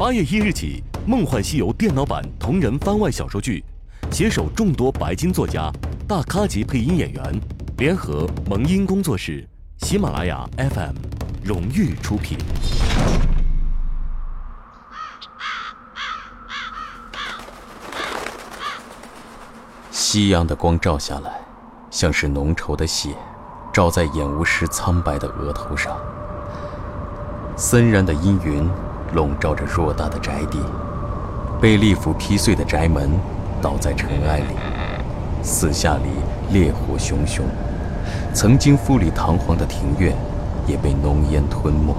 [0.00, 3.62] 八月一日起，《梦幻西游》电脑版同人番外小说剧，
[4.10, 5.70] 携手众多白金作家、
[6.08, 7.40] 大咖级配音演员，
[7.76, 9.46] 联合萌音工作室、
[9.80, 10.94] 喜马拉雅 FM
[11.44, 12.38] 荣誉出品。
[19.90, 21.42] 夕阳的光照下来，
[21.90, 23.10] 像是浓稠的血，
[23.70, 25.94] 照在演无师苍白的额头上。
[27.54, 28.66] 森然的阴云。
[29.12, 30.58] 笼罩着偌大的宅地，
[31.60, 33.10] 被利斧劈碎的宅门
[33.60, 34.54] 倒在尘埃里，
[35.42, 36.10] 四下里
[36.52, 37.44] 烈火熊熊，
[38.32, 40.14] 曾经富丽堂皇的庭院
[40.66, 41.94] 也被浓烟吞没。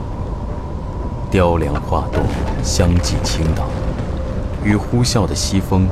[1.30, 2.24] 雕梁画栋
[2.64, 3.66] 相继倾倒，
[4.64, 5.88] 与呼啸的西风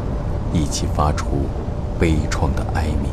[0.54, 1.26] 一起发出
[2.00, 3.12] 悲怆的哀鸣。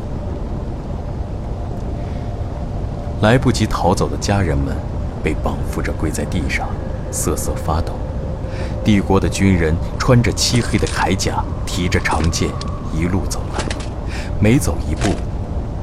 [3.23, 4.77] 来不及逃走的家人们
[5.23, 6.69] 被绑缚着跪在地上。
[7.11, 7.93] 瑟瑟发抖。
[8.85, 12.49] 帝国的军人穿着漆黑的铠甲，提着长剑，
[12.95, 13.65] 一路走来，
[14.41, 15.11] 每走一步，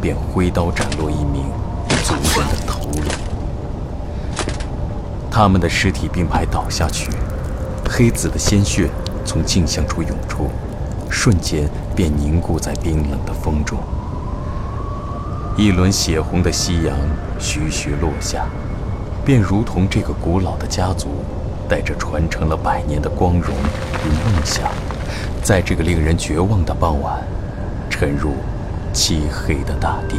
[0.01, 1.43] 便挥刀斩落一名
[2.03, 3.11] 族人的头颅。
[5.29, 7.09] 他们的尸体并排倒下去，
[7.89, 8.89] 黑紫的鲜血
[9.25, 10.49] 从镜像处涌出，
[11.09, 13.77] 瞬间便凝固在冰冷的风中。
[15.57, 16.95] 一轮血红的夕阳
[17.37, 18.45] 徐徐落下。
[19.25, 21.23] 便如同这个古老的家族，
[21.69, 23.55] 带着传承了百年的光荣
[24.05, 24.69] 与梦想，
[25.41, 27.21] 在这个令人绝望的傍晚，
[27.89, 28.35] 沉入
[28.91, 30.17] 漆黑的大地。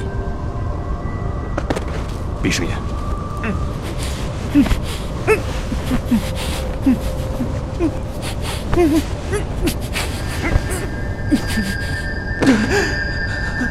[2.42, 2.76] 闭上眼
[3.42, 3.54] 嗯
[4.52, 4.64] 嗯
[5.26, 5.38] 嗯嗯
[6.84, 6.98] 嗯嗯嗯嗯
[8.72, 9.00] 嗯嗯嗯嗯嗯嗯嗯嗯嗯
[9.64, 9.72] 嗯。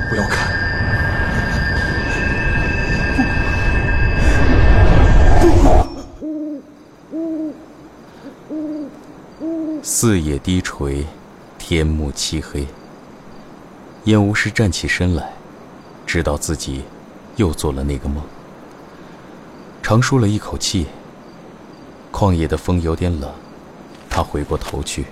[0.09, 0.52] 不要看。
[9.85, 11.05] 四野低垂，
[11.57, 12.65] 天幕漆黑。
[14.05, 15.33] 燕无师站起身来，
[16.05, 16.83] 知道自己
[17.35, 18.23] 又做了那个梦。
[19.81, 20.87] 长舒了一口气。
[22.13, 23.29] 旷野的风有点冷，
[24.09, 25.03] 他回过头去，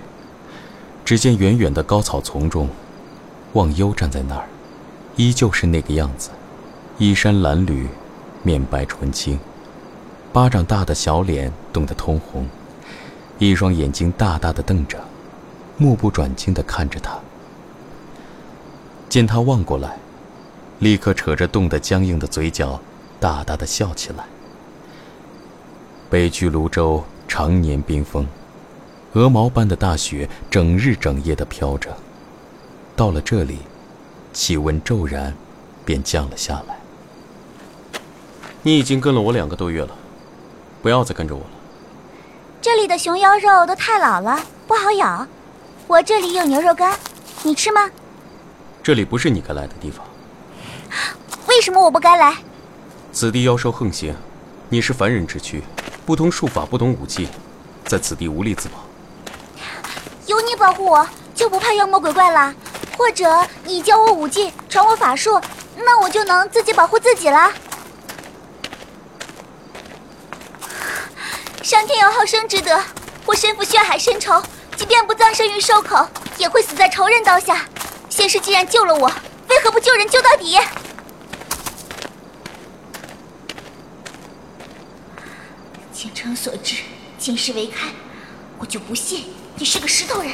[1.04, 2.70] 只见远远的高草丛中，
[3.52, 4.48] 忘忧站在那儿，
[5.16, 6.30] 依旧是那个样子，
[6.96, 7.88] 衣衫褴褛，
[8.42, 9.38] 面白唇青，
[10.32, 12.48] 巴掌大的小脸冻得通红。
[13.48, 15.02] 一双眼睛大大的瞪着，
[15.76, 17.18] 目不转睛的看着他。
[19.08, 19.96] 见他望过来，
[20.78, 22.80] 立刻扯着冻得僵硬的嘴角，
[23.18, 24.24] 大大的笑起来。
[26.08, 28.26] 北去泸州常年冰封，
[29.14, 31.96] 鹅毛般的大雪整日整夜的飘着。
[32.94, 33.58] 到了这里，
[34.32, 35.34] 气温骤然
[35.84, 36.78] 便降了下来。
[38.62, 39.90] 你已经跟了我两个多月了，
[40.80, 41.61] 不要再跟着我了。
[42.62, 45.26] 这里的熊腰肉都太老了，不好咬。
[45.88, 46.96] 我这里有牛肉干，
[47.42, 47.90] 你吃吗？
[48.84, 50.06] 这里不是你该来的地方。
[51.48, 52.36] 为什么我不该来？
[53.12, 54.14] 此地妖兽横行，
[54.68, 55.60] 你是凡人之躯，
[56.06, 57.28] 不通术法，不懂武技，
[57.84, 58.78] 在此地无力自保。
[60.26, 62.54] 有你保护我，就不怕妖魔鬼怪了。
[62.96, 65.40] 或者你教我武技，传我法术，
[65.76, 67.50] 那我就能自己保护自己了。
[71.72, 72.78] 上天有好生之德，
[73.24, 74.42] 我身负血海深仇，
[74.76, 76.06] 即便不葬身于兽口，
[76.36, 77.66] 也会死在仇人刀下。
[78.10, 79.10] 先师既然救了我，
[79.48, 80.58] 为何不救人救到底？
[85.94, 86.82] 前程所至，
[87.16, 87.88] 今世为开，
[88.58, 90.32] 我就不信你是个石头人。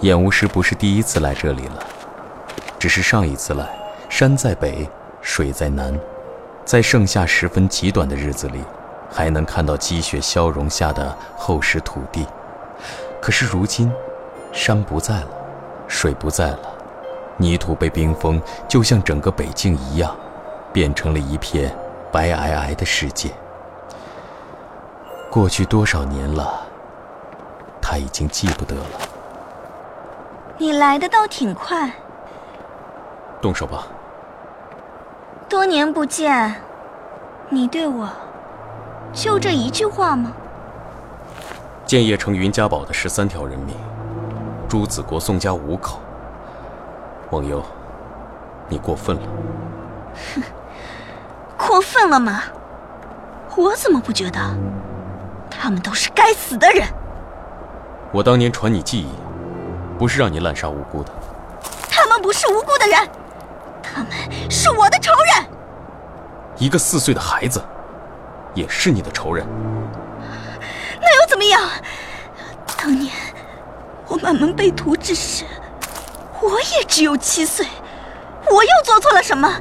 [0.00, 1.84] 演无师不是第一次来这里了，
[2.78, 3.68] 只是上一次来，
[4.08, 4.88] 山在北，
[5.20, 5.92] 水在南，
[6.64, 8.62] 在盛夏十分极短的日子里，
[9.10, 12.24] 还能看到积雪消融下的厚实土地。
[13.20, 13.92] 可是如今，
[14.52, 15.28] 山不在了，
[15.88, 16.60] 水不在了，
[17.36, 20.16] 泥土被冰封，就像整个北境一样，
[20.72, 21.76] 变成了一片
[22.12, 23.30] 白皑皑的世界。
[25.28, 26.60] 过去多少年了，
[27.82, 29.17] 他已经记不得了。
[30.60, 31.88] 你来的倒挺快，
[33.40, 33.86] 动手吧。
[35.48, 36.52] 多年不见，
[37.48, 38.08] 你对我
[39.12, 40.32] 就这一句话吗？
[41.86, 43.76] 建业城云家堡的十三条人命，
[44.68, 46.00] 朱子国宋家五口。
[47.30, 47.62] 忘忧，
[48.68, 49.22] 你过分了。
[50.34, 50.42] 哼，
[51.56, 52.42] 过分了吗？
[53.56, 54.40] 我怎么不觉得？
[55.48, 56.84] 他们都是该死的人。
[58.10, 59.08] 我当年传你技艺。
[59.98, 61.12] 不是让你滥杀无辜的。
[61.90, 63.08] 他们不是无辜的人，
[63.82, 64.10] 他们
[64.48, 65.46] 是我的仇人。
[66.56, 67.62] 一个四岁的孩子，
[68.54, 69.46] 也是你的仇人。
[71.00, 71.68] 那又怎么样？
[72.80, 73.12] 当年
[74.06, 75.44] 我满门被屠之时，
[76.40, 77.66] 我也只有七岁，
[78.48, 79.52] 我又做错了什么？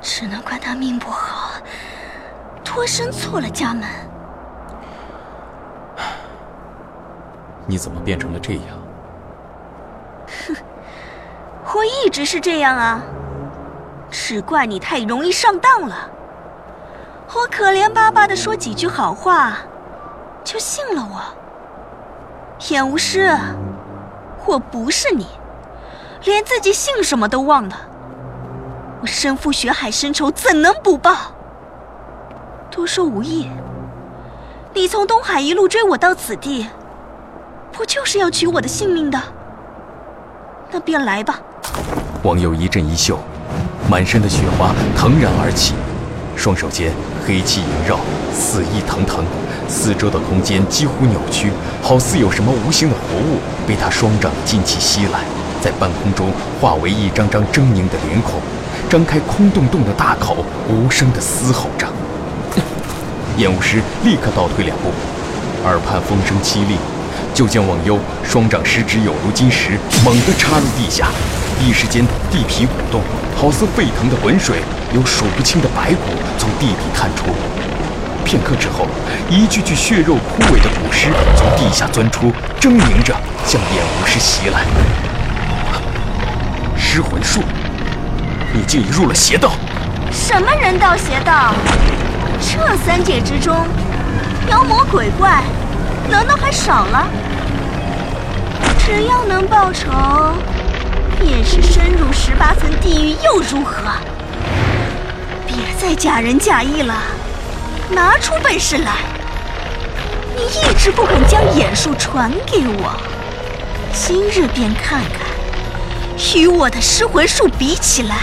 [0.00, 1.52] 只能怪他命不好，
[2.64, 3.88] 脱身错了家门。
[7.66, 8.62] 你怎么变成了这样？
[10.46, 10.56] 哼，
[11.74, 13.00] 我一直是这样啊，
[14.10, 16.10] 只怪你太容易上当了。
[17.34, 19.58] 我可怜巴巴的说几句好话，
[20.44, 21.20] 就信了我。
[22.68, 23.34] 演无师，
[24.44, 25.26] 我不是你，
[26.24, 27.76] 连自己姓什么都忘了。
[29.00, 31.14] 我身负血海深仇，怎能不报？
[32.70, 33.48] 多说无益。
[34.74, 36.68] 你从东海一路追我到此地。
[37.72, 39.18] 不就是要取我的性命的？
[40.70, 41.40] 那便来吧！
[42.22, 43.18] 王佑一阵衣袖，
[43.90, 45.74] 满身的雪花腾然而起，
[46.36, 46.92] 双手间
[47.26, 47.98] 黑气萦绕，
[48.32, 49.24] 死意腾腾，
[49.68, 51.50] 四周的空间几乎扭曲，
[51.82, 55.24] 好似有什么无形的活物被他双掌的劲气吸来，
[55.60, 56.30] 在半空中
[56.60, 58.40] 化为一张张狰狞的脸孔，
[58.88, 61.86] 张开空洞洞的大口，无声的嘶吼着。
[63.38, 64.90] 燕巫师立刻倒退两步，
[65.64, 66.76] 耳畔风声凄厉。
[67.34, 71.08] 就见忘忧双掌十指有如金石，猛地插入地下，
[71.58, 73.00] 一时间地皮鼓动，
[73.34, 74.58] 好似沸腾的滚水，
[74.94, 77.24] 有数不清的白骨从地底探出。
[78.24, 78.86] 片刻之后，
[79.30, 82.30] 一具具血肉枯萎的古尸从地下钻出，
[82.60, 83.14] 狰狞着
[83.46, 84.64] 向燕无师袭来。
[86.76, 87.42] 尸魂术，
[88.52, 89.52] 你竟已入了邪道！
[90.10, 91.54] 什么人道邪道？
[92.38, 93.56] 这三界之中，
[94.50, 95.42] 妖魔鬼怪。
[96.08, 97.08] 难道还少了？
[98.78, 99.90] 只要能报仇，
[101.20, 103.90] 便是深入十八层地狱又如何？
[105.46, 106.94] 别再假仁假义了，
[107.90, 108.92] 拿出本事来！
[110.34, 112.92] 你一直不肯将眼术传给我，
[113.92, 115.26] 今日便看看，
[116.34, 118.16] 与我的失魂术比起来，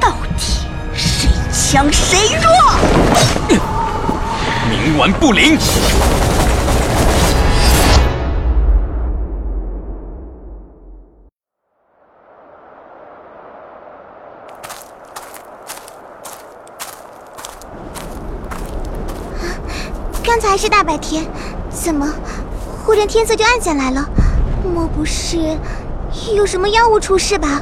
[0.00, 3.58] 到底谁强谁弱？
[4.70, 5.58] 冥顽不灵！
[20.62, 21.26] 是大白天，
[21.72, 22.06] 怎么
[22.86, 24.08] 忽然天色就暗下来了？
[24.72, 25.58] 莫不是
[26.36, 27.60] 有什么妖物出事吧？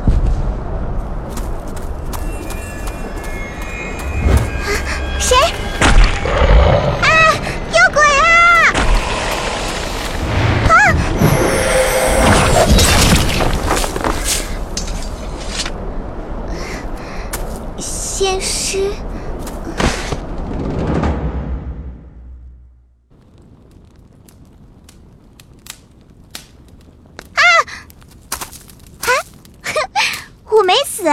[31.00, 31.08] 死，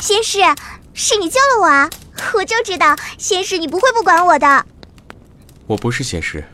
[0.00, 0.38] 仙师，
[0.94, 1.90] 是你救了我啊！
[2.34, 4.64] 我就知道，仙师你不会不管我的。
[5.66, 6.44] 我不是仙师。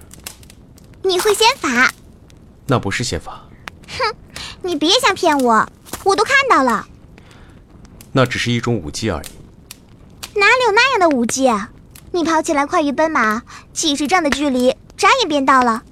[1.02, 1.92] 你会仙法？
[2.66, 3.42] 那不是仙法。
[3.98, 4.16] 哼，
[4.62, 5.68] 你别想骗我，
[6.04, 6.86] 我都看到了。
[8.12, 10.38] 那只是一种武技而已。
[10.38, 11.50] 哪里有那样的武技？
[12.12, 13.42] 你跑起来快于奔马，
[13.74, 15.82] 几十丈的距离，眨眼便到了。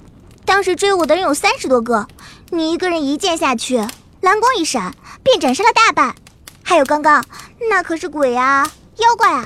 [0.46, 2.08] 当时追我的人有三十多个，
[2.48, 3.76] 你一个人一剑下去，
[4.22, 4.94] 蓝光一闪。
[5.24, 6.14] 便斩杀了大半，
[6.62, 7.24] 还有刚刚
[7.70, 9.42] 那可是鬼啊，妖怪啊，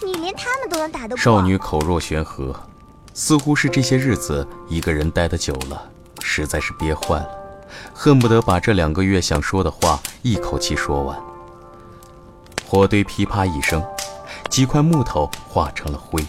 [0.00, 1.16] 你连他们都能打得过。
[1.16, 2.54] 少女口若悬河，
[3.12, 7.28] 似乎是这些日子一个人待得久了，实在是憋坏了，
[7.92, 11.18] 恨不得把这两个月想说的话一口气说完。
[12.64, 13.84] 火堆噼啪一声，
[14.48, 16.24] 几块木头化成了灰，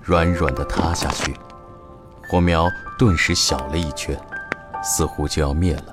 [0.00, 1.36] 软软的塌下去，
[2.30, 2.66] 火苗
[2.98, 4.18] 顿时小了一圈，
[4.82, 5.86] 似乎就要灭了。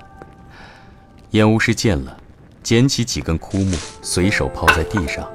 [1.32, 2.16] 烟雾师见了。
[2.62, 5.28] 捡起几根枯木，随手抛在地上，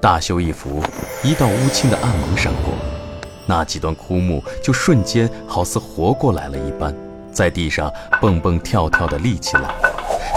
[0.00, 0.82] 大袖一拂，
[1.22, 2.74] 一道乌青的暗芒闪过，
[3.46, 6.94] 那几段枯木就瞬间好似活过来了一般，
[7.32, 9.72] 在地上蹦蹦跳跳的立起来，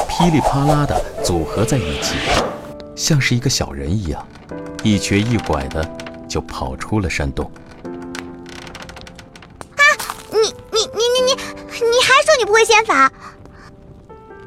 [0.07, 2.15] 噼里啪啦的组合在一起，
[2.95, 4.25] 像是一个小人一样，
[4.83, 5.83] 一瘸一拐的
[6.29, 7.51] 就跑出了山洞。
[9.75, 9.81] 啊！
[10.31, 10.37] 你
[10.71, 13.11] 你你你你，你还说你不会仙法？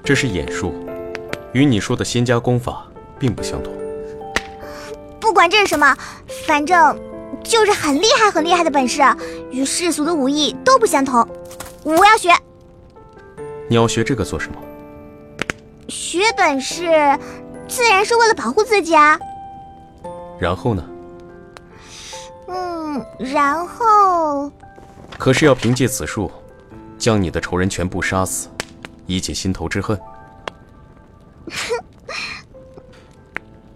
[0.04, 0.72] 这是眼术。
[1.54, 2.86] 与你说的仙家功法
[3.18, 3.72] 并不相同。
[5.18, 5.96] 不管这是什么，
[6.46, 7.00] 反正
[7.42, 9.02] 就是很厉害、很厉害的本事，
[9.50, 11.26] 与世俗的武艺都不相同。
[11.82, 12.30] 我要学。
[13.68, 14.58] 你要学这个做什么？
[15.88, 16.82] 学本事，
[17.68, 19.18] 自然是为了保护自己啊。
[20.38, 20.84] 然后呢？
[22.48, 24.50] 嗯，然后
[25.16, 26.30] 可是要凭借此术，
[26.98, 28.48] 将你的仇人全部杀死，
[29.06, 29.98] 以解心头之恨。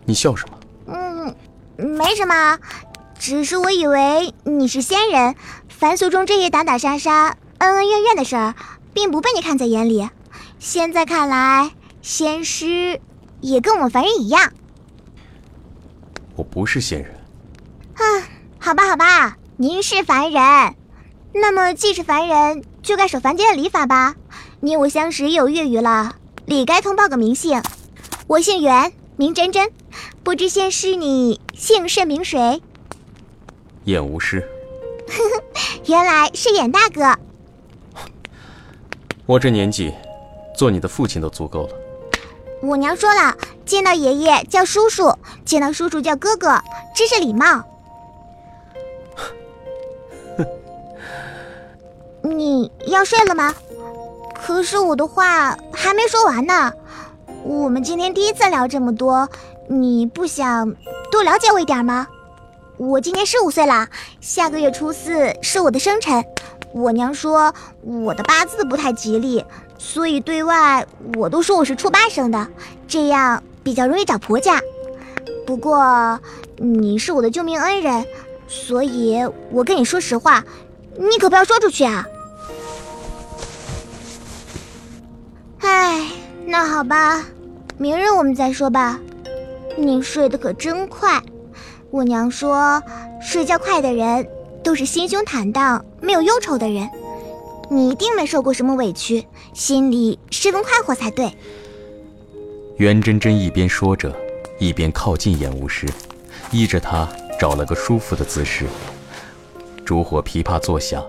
[0.04, 0.58] 你笑什么？
[0.86, 1.36] 嗯，
[1.76, 2.58] 没什么，
[3.18, 5.34] 只是我以为你是仙人，
[5.68, 8.54] 凡俗中这些打打杀杀、恩恩怨怨的事儿，
[8.94, 10.08] 并不被你看在眼里。
[10.58, 13.00] 现在看来，仙师
[13.40, 14.52] 也跟我们凡人一样。
[16.36, 17.14] 我不是仙人。
[17.94, 18.02] 啊，
[18.58, 20.40] 好吧，好吧，您是凡人。
[21.34, 24.14] 那么既是凡人，就该守凡间的礼法吧。
[24.60, 26.16] 你我相识也有月余了，
[26.48, 27.62] 理该通报个名姓。
[28.26, 29.70] 我姓袁，名真真。
[30.24, 32.62] 不知仙师你姓甚名谁？
[33.84, 34.48] 燕无师。
[35.84, 37.14] 原来是演大哥。
[39.26, 39.92] 我这年纪，
[40.56, 41.74] 做你的父亲都足够了。
[42.62, 43.36] 我娘说了，
[43.66, 45.14] 见到爷爷叫叔叔，
[45.44, 46.58] 见到叔叔叫哥哥，
[46.94, 47.62] 这是礼貌。
[52.22, 53.54] 你要睡了吗？
[54.48, 56.72] 可是我的话还没说完呢。
[57.44, 59.28] 我们今天第一次聊这么多，
[59.68, 60.74] 你不想
[61.12, 62.08] 多了解我一点吗？
[62.78, 63.86] 我今年十五岁了，
[64.22, 66.24] 下个月初四是我的生辰。
[66.72, 67.52] 我娘说
[67.82, 69.44] 我的八字不太吉利，
[69.76, 70.86] 所以对外
[71.18, 72.48] 我都说我是初八生的，
[72.86, 74.62] 这样比较容易找婆家。
[75.46, 76.18] 不过
[76.56, 78.06] 你是我的救命恩人，
[78.46, 79.18] 所以
[79.52, 80.42] 我跟你说实话，
[80.96, 82.06] 你可不要说出去啊！
[85.60, 86.10] 唉，
[86.46, 87.24] 那好吧，
[87.76, 88.98] 明日我们再说吧。
[89.76, 91.22] 你睡得可真快，
[91.90, 92.82] 我娘说
[93.20, 94.26] 睡觉快的人。
[94.64, 96.90] 都是心胸坦荡、没有忧愁的人，
[97.70, 99.24] 你一定没受过什么委屈，
[99.54, 101.32] 心里十分快活才对。
[102.76, 104.14] 袁真真一边说着，
[104.58, 105.86] 一边靠近演巫师，
[106.50, 107.08] 依着他
[107.40, 108.66] 找了个舒服的姿势。
[109.86, 111.02] 烛火噼啪作响，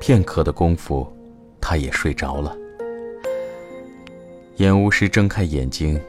[0.00, 1.06] 片刻的功夫，
[1.60, 2.56] 他也睡着了。
[4.56, 6.00] 演巫师睁开眼睛，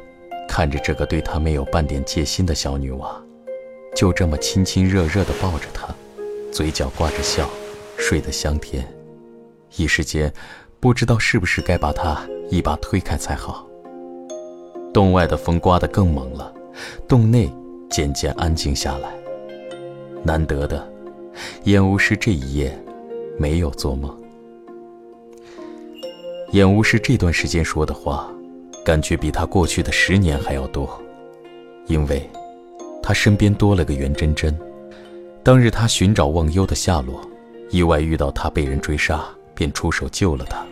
[0.47, 3.21] 看着这个对他没有半点戒心的小女娃，
[3.93, 5.93] 就这么亲亲热热地抱着她。
[6.49, 7.49] 嘴角挂着笑，
[7.97, 8.87] 睡得香甜，
[9.75, 10.33] 一时间
[10.79, 13.67] 不知道是不是该把他一把推开才好。
[14.93, 16.53] 洞外的风刮得更猛了，
[17.05, 17.51] 洞内
[17.89, 19.09] 渐渐安静下来。
[20.23, 20.89] 难得的，
[21.65, 22.73] 燕巫师这一夜
[23.37, 24.17] 没有做梦。
[26.53, 28.31] 燕巫师这段时间说的话，
[28.87, 30.97] 感觉比他过去的十年还要多，
[31.87, 32.25] 因为，
[33.03, 34.57] 他身边多了个袁真真。
[35.43, 37.19] 当日他寻找忘忧的下落，
[37.69, 40.65] 意外遇到他被人追杀，便出手救了他。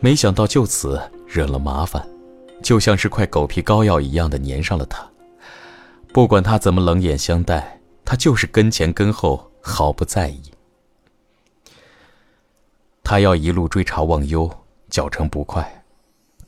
[0.00, 2.02] 没想到就此惹了麻烦，
[2.62, 5.06] 就像是块狗皮膏药一样的粘上了他。
[6.14, 10.40] 不管他怎么冷眼相待，他就是跟前跟后毫不在意。
[13.04, 14.50] 他要一路追查忘忧，
[14.88, 15.77] 脚程不快，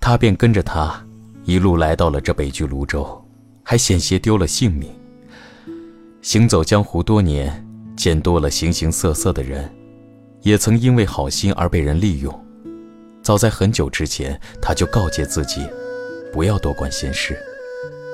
[0.01, 0.99] 他便跟着他，
[1.45, 3.23] 一路来到了这北距泸州，
[3.63, 4.91] 还险些丢了性命。
[6.23, 7.65] 行走江湖多年，
[7.95, 9.71] 见多了形形色色的人，
[10.41, 12.45] 也曾因为好心而被人利用。
[13.23, 15.69] 早在很久之前，他就告诫自己，
[16.33, 17.39] 不要多管闲事。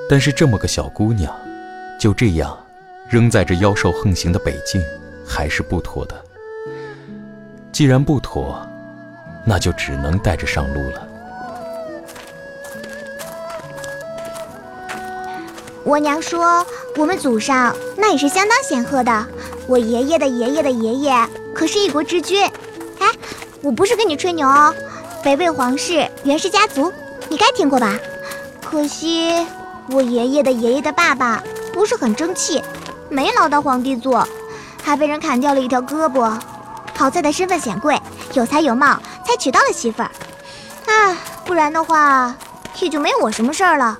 [0.09, 1.33] 但是这么个小姑娘，
[1.97, 2.57] 就这样
[3.09, 4.81] 扔在这妖兽横行的北境，
[5.25, 6.21] 还是不妥的。
[7.71, 8.59] 既然不妥，
[9.45, 11.06] 那就只能带着上路了。
[15.87, 16.67] 我娘说，
[16.97, 19.25] 我们祖上那也是相当显赫的。
[19.67, 22.43] 我爷爷的爷爷的爷爷可是一国之君。
[22.99, 23.09] 哎，
[23.61, 24.75] 我不是跟你吹牛哦，
[25.23, 26.91] 北魏皇室袁氏家族，
[27.29, 27.97] 你该听过吧？
[28.61, 29.47] 可惜
[29.89, 31.41] 我爷爷的爷爷的爸爸
[31.71, 32.61] 不是很争气，
[33.07, 34.27] 没捞到皇帝做，
[34.83, 36.37] 还被人砍掉了一条胳膊。
[36.97, 37.97] 好在他身份显贵，
[38.33, 40.11] 有才有貌，才娶到了媳妇儿。
[40.85, 41.15] 唉，
[41.45, 42.35] 不然的话，
[42.81, 43.97] 也就没我什么事儿了。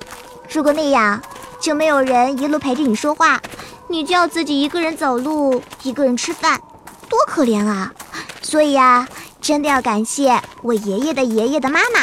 [0.52, 1.18] 如果那样。
[1.60, 3.40] 就没有人一路陪着你说话，
[3.88, 6.60] 你就要自己一个人走路，一个人吃饭，
[7.08, 7.92] 多可怜啊！
[8.42, 9.06] 所以啊，
[9.40, 12.00] 真的要感谢我爷爷的爷爷的妈妈。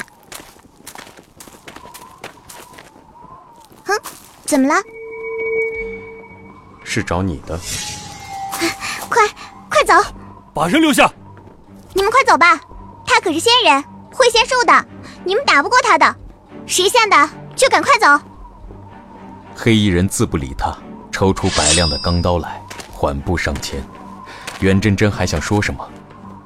[3.85, 3.99] 哼，
[4.45, 4.75] 怎么了？
[6.83, 7.57] 是找你的。
[9.09, 9.27] 快
[9.69, 9.93] 快走！
[10.53, 11.11] 把人留下！
[11.93, 12.59] 你们快走吧，
[13.05, 14.85] 他可是仙人，会仙术的，
[15.23, 16.15] 你们打不过他的。
[16.67, 18.19] 识相的就赶快走。
[19.57, 20.75] 黑衣人自不理他，
[21.13, 23.81] 抽出百亮的钢刀来，缓步上前。
[24.59, 25.79] 袁真真还想说什么，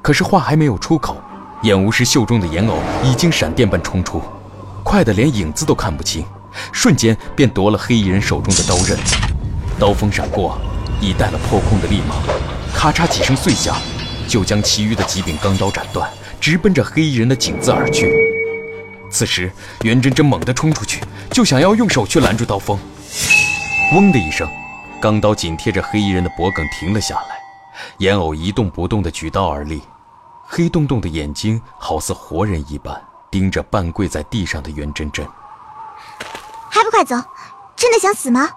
[0.00, 1.20] 可是话还没有出口，
[1.62, 4.22] 眼无师袖中的眼偶已经闪电般冲出，
[4.84, 6.24] 快得连影子都看不清，
[6.70, 8.96] 瞬间便夺了黑衣人手中的刀刃。
[9.76, 10.56] 刀锋闪过，
[11.00, 12.16] 已带了破空的利芒，
[12.72, 13.76] 咔嚓几声碎响，
[14.28, 16.08] 就将其余的几柄钢刀斩断，
[16.40, 18.08] 直奔着黑衣人的颈子而去。
[19.10, 19.50] 此时，
[19.82, 21.02] 袁真真猛地冲出去，
[21.32, 22.78] 就想要用手去拦住刀锋。
[23.92, 24.48] 嗡的一声，
[25.00, 27.40] 钢刀紧贴着黑衣人的脖颈停了下来，
[27.98, 29.82] 眼偶一动不动地举刀而立，
[30.44, 35.26] 黑洞洞的眼睛好似活人一般盯着半跪在地上的袁真真。
[36.70, 37.16] 还不快走！
[37.74, 38.48] 真的想死吗？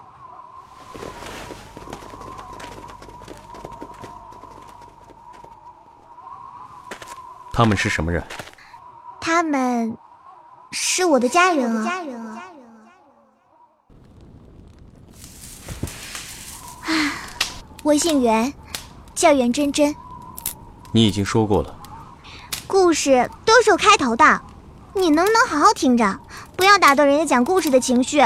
[7.51, 8.23] 他们是什么人？
[9.19, 9.97] 他们。
[10.75, 11.87] 是我的家人啊！
[11.87, 12.41] 啊，
[17.83, 18.53] 我姓袁，
[19.13, 19.93] 叫袁真真。
[20.93, 21.75] 你已经说过了。
[22.65, 24.41] 故事都是有开头的，
[24.93, 26.17] 你能不能好好听着，
[26.55, 28.21] 不要打断人家讲故事的情绪？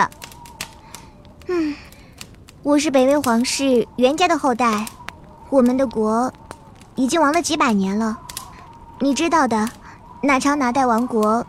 [1.48, 1.76] 嗯，
[2.62, 4.86] 我是北魏皇室袁家的后代，
[5.50, 6.32] 我们的国
[6.94, 8.16] 已经亡了几百年了。
[9.00, 9.68] 你知道的，
[10.22, 11.44] 哪朝哪代亡国？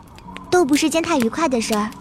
[0.49, 1.91] 都不是件太愉快的事儿，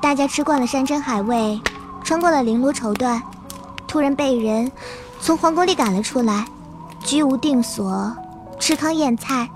[0.00, 1.60] 大家吃惯了山珍海味，
[2.04, 3.20] 穿过了绫罗绸缎，
[3.88, 4.70] 突然被人
[5.22, 6.46] 从皇宫里赶了出来，
[7.04, 8.16] 居无定所，
[8.58, 9.48] 吃糠咽菜，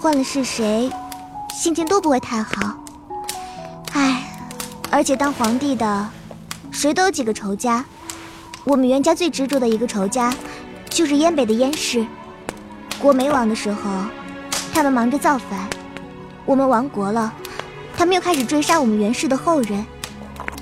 [0.00, 0.90] 换了是谁，
[1.52, 2.76] 心情都不会太好。
[3.92, 4.22] 唉，
[4.90, 6.08] 而且当皇帝的，
[6.70, 7.84] 谁都有几个仇家，
[8.64, 10.32] 我们袁家最执着的一个仇家，
[10.88, 12.06] 就是燕北的燕氏。
[13.00, 13.90] 国没亡的时候，
[14.72, 15.68] 他们忙着造反，
[16.46, 17.32] 我们亡国了。
[17.96, 19.84] 他们又开始追杀我们袁氏的后人，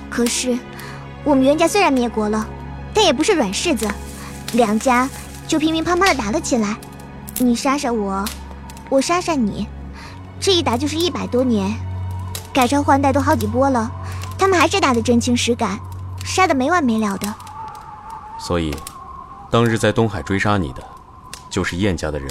[0.09, 0.59] 可是
[1.25, 2.47] 我们袁家虽然灭国了，
[2.95, 3.87] 但也不是软柿子，
[4.53, 5.09] 两家
[5.47, 6.77] 就乒乒乓乓的打了起来，
[7.39, 8.25] 你杀杀我，
[8.89, 9.67] 我杀杀你，
[10.41, 11.73] 这一打就是一百多年，
[12.53, 13.91] 改朝换代都好几波了，
[14.39, 15.79] 他们还是打得真情实感，
[16.25, 17.33] 杀得没完没了的。
[18.39, 18.75] 所以，
[19.51, 20.83] 当日在东海追杀你的，
[21.49, 22.29] 就是燕家的人。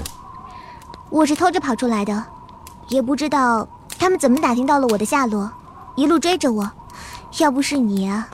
[1.10, 2.24] 我是偷着跑出来的，
[2.88, 3.68] 也不知道。
[3.98, 5.52] 他们怎么打听到了我的下落，
[5.96, 6.72] 一路追着我？
[7.40, 8.28] 要不是你啊，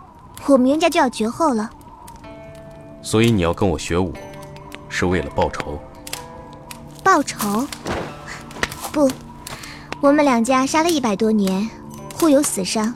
[0.46, 1.70] 我们袁家就要绝后了。
[3.06, 4.12] 所以你要跟我学武，
[4.90, 5.80] 是为了报仇？
[7.04, 7.68] 报仇？
[8.92, 9.08] 不，
[10.02, 11.70] 我们两家杀了一百多年，
[12.16, 12.92] 互有死伤，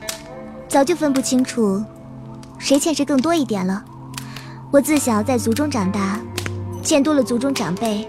[0.68, 1.80] 早就分不清楚
[2.58, 3.84] 谁欠谁更多一点了。
[4.72, 6.18] 我自小在族中长大，
[6.82, 8.04] 见多了族中长辈，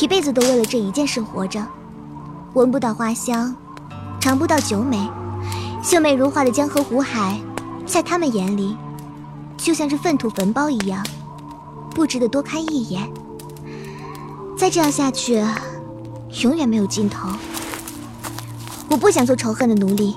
[0.00, 1.60] 一辈子都为了这一件事活着，
[2.52, 3.52] 闻不到花香。
[4.20, 5.10] 尝不到酒美，
[5.82, 7.40] 秀美如画的江河湖海，
[7.84, 8.76] 在他们眼里，
[9.56, 11.04] 就像是粪土坟包一样，
[11.94, 13.08] 不值得多看一眼。
[14.58, 15.42] 再这样下去，
[16.42, 17.28] 永远没有尽头。
[18.90, 20.16] 我不想做仇恨的奴隶，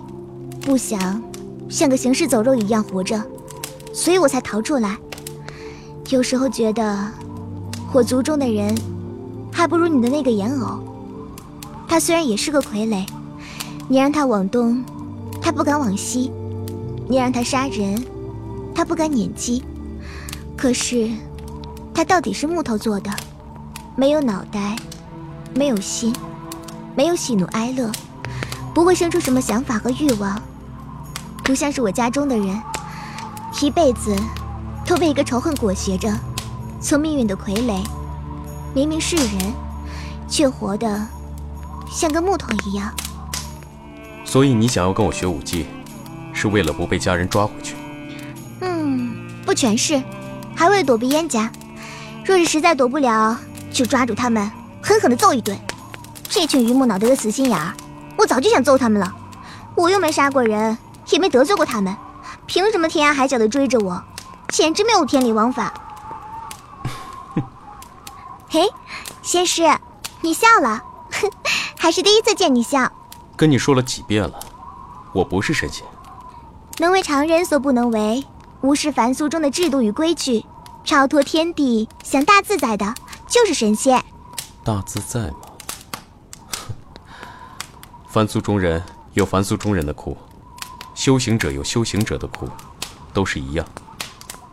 [0.62, 1.22] 不想
[1.70, 3.22] 像个行尸走肉一样活着，
[3.94, 4.98] 所以我才逃出来。
[6.10, 7.12] 有时候觉得，
[7.94, 8.76] 我族中的人，
[9.52, 10.80] 还不如你的那个颜偶。
[11.88, 13.06] 他虽然也是个傀儡。
[13.90, 14.84] 你让他往东，
[15.42, 16.30] 他不敢往西；
[17.08, 18.04] 你让他杀人，
[18.76, 19.64] 他不敢撵鸡。
[20.58, 21.10] 可是，
[21.98, 23.10] 他到底是木头做的，
[23.96, 24.76] 没有脑袋，
[25.56, 26.16] 没有心，
[26.96, 27.92] 没有喜怒哀乐，
[28.72, 30.40] 不会生出什么想法和欲望，
[31.44, 32.62] 不像是我家中的人，
[33.64, 34.16] 一辈子
[34.86, 36.14] 都被一个仇恨裹挟着，
[36.80, 37.84] 做命运的傀儡。
[38.76, 39.52] 明明是人，
[40.30, 41.04] 却活得
[41.90, 42.94] 像个木头一样。
[44.24, 45.66] 所以你想要跟我学武技，
[46.32, 47.76] 是为了不被家人抓回去？
[48.62, 50.00] 嗯，不全是，
[50.56, 51.52] 还为了躲避燕家。
[52.28, 53.38] 若是实在躲不了，
[53.72, 54.52] 就抓住他们，
[54.84, 55.58] 狠狠的揍一顿。
[56.28, 57.74] 这群榆木脑袋的死心眼儿，
[58.18, 59.16] 我早就想揍他们了。
[59.76, 60.78] 我又没杀过人，
[61.10, 61.96] 也没得罪过他们，
[62.46, 64.04] 凭什么天涯海角的追着我？
[64.50, 65.74] 简直没有天理王法！
[68.52, 68.70] 嘿，
[69.22, 69.64] 仙师，
[70.20, 70.84] 你笑了，
[71.80, 72.92] 还是第一次见你笑。
[73.38, 74.38] 跟你说了几遍了，
[75.14, 75.86] 我不是神仙，
[76.80, 78.26] 能为常人所不能为，
[78.60, 80.46] 无视凡俗中的制度与规矩，
[80.88, 82.96] 超脱天地，想大自在的，
[83.28, 84.02] 就是神仙。
[84.64, 85.36] 大自在吗？
[88.08, 90.16] 凡俗中人有凡俗中人的苦，
[90.96, 92.48] 修行者有修行者的苦，
[93.14, 93.68] 都是一样，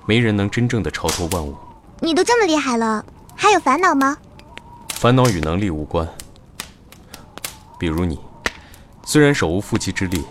[0.06, 1.54] 没人能真正的超脱万物。
[2.00, 3.04] 你都这么厉害了，
[3.36, 4.18] 还有烦恼吗？
[4.88, 6.08] 烦恼与能力无关，
[7.78, 8.18] 比如你。
[9.04, 10.24] 虽然手无缚鸡之力，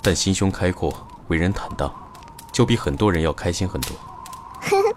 [0.00, 0.94] 但心胸开阔，
[1.26, 1.92] 为人坦荡，
[2.52, 3.90] 就比很多人要开心很多。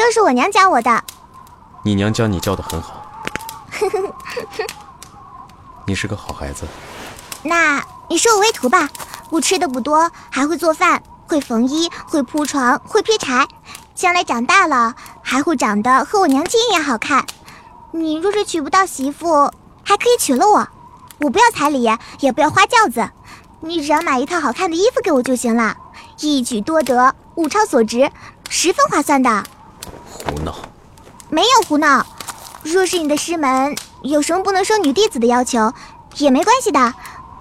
[0.00, 1.04] 都是我娘教我的。
[1.82, 3.06] 你娘教你教的很好。
[5.86, 6.66] 你是个好孩子。
[7.42, 8.88] 那你收我为徒吧，
[9.30, 13.46] 我吃的不多，还会做饭，会缝衣，会铺床，会劈柴。
[13.94, 17.26] 将来长大了，还会长得和我娘亲一样好看。
[17.92, 19.52] 你若是娶不到媳妇，
[19.84, 20.66] 还可以娶了我。
[21.18, 21.86] 我不要彩礼，
[22.20, 23.10] 也不要花轿子，
[23.60, 25.76] 你只要买一套好看的衣服给我就行了。
[26.20, 28.10] 一举多得，物超所值，
[28.48, 29.44] 十分划算的。
[30.04, 30.54] 胡闹！
[31.28, 32.06] 没有胡闹。
[32.62, 35.72] 若是你的师门有什么不能收女弟子的要求，
[36.16, 36.94] 也没关系的。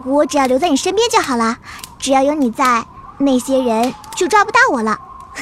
[0.06, 1.58] 我只要留在你身边就好了，
[1.98, 2.86] 只要有你在，
[3.18, 4.98] 那些人就抓不到我了。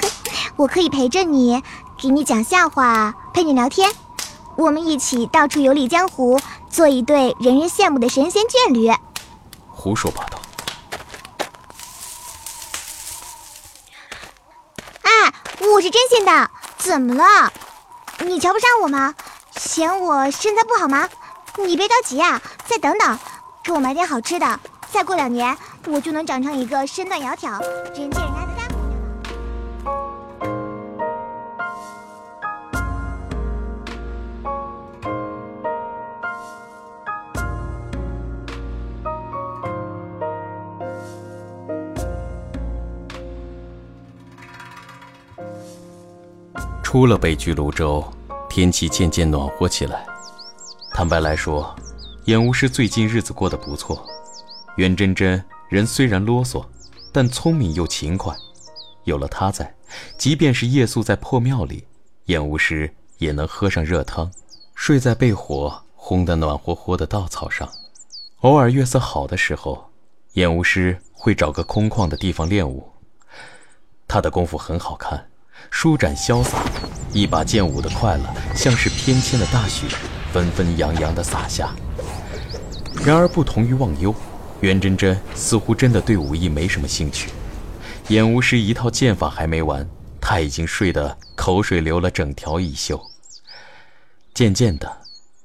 [0.58, 1.62] 我可以陪着你，
[2.02, 3.92] 给你讲笑话，陪你聊天，
[4.56, 6.40] 我们一起到处游历江湖，
[6.70, 8.92] 做一对人人羡慕的神仙眷侣。
[9.70, 10.40] 胡说八道！
[15.04, 15.34] 哎，
[15.72, 16.50] 我是真心的，
[16.88, 17.52] 怎么了？
[18.20, 19.14] 你瞧不上我吗？
[19.58, 21.10] 嫌我身材不好吗？
[21.58, 23.20] 你别着急啊，再等等。
[23.62, 27.62] 给我买点好吃的，再过两年我就能长成一个身段窈窕、
[27.94, 28.57] 人见人爱的
[46.88, 48.02] 出了北居泸州，
[48.50, 50.06] 天气渐渐暖和起来。
[50.94, 51.76] 坦白来说。
[52.28, 54.08] 演巫师最近日子过得不错，
[54.78, 56.66] 袁真真人虽然啰嗦，
[57.12, 58.34] 但聪明又勤快。
[59.04, 59.76] 有了她在，
[60.18, 61.86] 即便是夜宿在破庙里，
[62.28, 64.32] 演巫师也能喝上热汤，
[64.74, 67.70] 睡在被火烘得暖和和的稻草上。
[68.40, 69.90] 偶尔月色好的时候，
[70.36, 72.90] 演巫师会找个空旷的地方练武。
[74.08, 75.30] 他的功夫很好看，
[75.70, 76.64] 舒展潇洒，
[77.14, 78.24] 一把剑舞的快乐，
[78.56, 79.86] 像是翩跹的大雪，
[80.34, 81.74] 纷纷扬扬地洒下。
[83.06, 84.14] 然而，不同于忘忧，
[84.62, 87.30] 袁真真似乎真的对武艺没什么兴趣。
[88.08, 89.88] 演巫师一套剑法还没完，
[90.20, 93.00] 他已经睡得口水流了整条衣袖。
[94.34, 94.90] 渐渐的，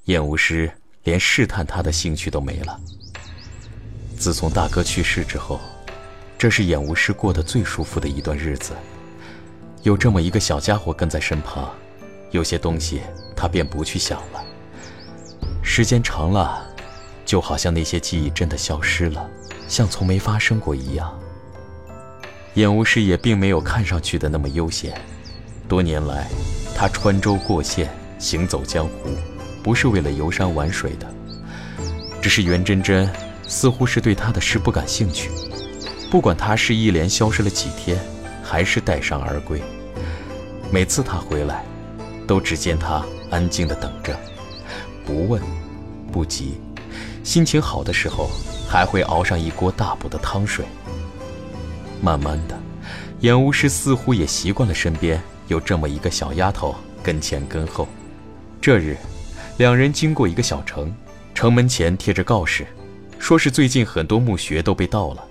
[0.05, 0.71] 演巫师
[1.05, 2.79] 连试探他的兴趣都没了。
[4.17, 5.61] 自从大哥去世之后，
[6.39, 8.73] 这是演巫师过得最舒服的一段日子。
[9.83, 11.71] 有这么一个小家伙跟在身旁，
[12.31, 13.03] 有些东西
[13.37, 14.45] 他便不去想了。
[15.63, 16.69] 时间长了。
[17.25, 19.31] 就好像那些记忆真的消失了，
[19.67, 21.19] 像从没发生过一样。
[22.55, 25.01] 演巫师也并没有看上去的那么悠闲。
[25.67, 26.29] 多年来，
[26.77, 29.17] 他穿州过县，行走江湖，
[29.63, 31.07] 不是为了游山玩水的。
[32.21, 33.09] 只是袁真真
[33.49, 35.31] 似乎是对他的事不感兴趣。
[36.11, 37.99] 不管他是一连消失了几天，
[38.43, 39.63] 还是带伤而归，
[40.71, 41.65] 每次他回来，
[42.27, 44.19] 都只见他安静地等着，
[45.07, 45.41] 不问，
[46.11, 46.61] 不急。
[47.23, 48.29] 心情好的时候，
[48.69, 50.65] 还会熬上一锅大补的汤水。
[52.01, 52.59] 慢慢的，
[53.21, 57.87] 演巫师似乎也习惯了身边有这么一个小丫头跟前跟后。
[58.61, 58.97] 这日，
[59.57, 60.93] 两人经过一个小城，
[61.33, 62.67] 城门前贴着告示，
[63.21, 65.25] 说是最近很多墓穴都被盗了。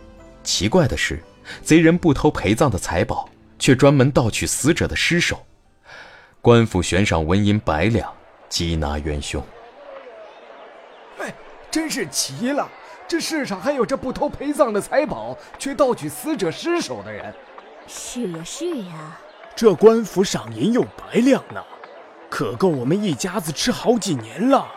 [0.43, 1.21] 奇怪的是，
[1.63, 5.45] 贼人不偷陪葬的财宝，却专门盗取死者的尸首。
[6.41, 8.11] 官府悬赏纹银百两，
[8.49, 9.43] 缉拿元凶。
[11.19, 11.33] 哎
[11.69, 12.67] 真是奇了！
[13.07, 17.33] 这世上还有这不偷陪葬的财宝，却盗取死者尸首的人。
[17.87, 19.19] 是呀，是呀，
[19.55, 21.61] 这官府赏银有百两呢，
[22.29, 24.59] 可够我们一家子吃好几年了。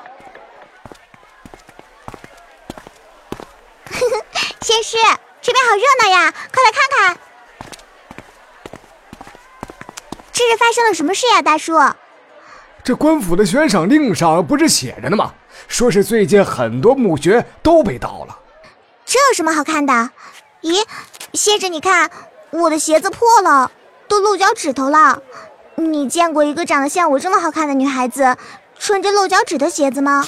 [3.87, 4.25] 呵呵，
[4.61, 4.97] 仙师，
[5.45, 7.19] 这边好热闹呀，快来看看。
[10.33, 11.75] 这是发生了什么事呀，大叔？
[12.83, 15.35] 这官府的悬赏令上不是写着呢吗？
[15.69, 18.39] 说是最近很多墓穴都被盗了，
[19.05, 19.93] 这有什么好看的？
[20.63, 20.83] 咦，
[21.35, 22.11] 先生，你看
[22.49, 23.71] 我的鞋子破了，
[24.09, 25.23] 都露脚趾头了。
[25.75, 28.39] 你见过一个长得像我这么好看的女孩子
[28.79, 30.27] 穿着露脚趾的鞋子吗？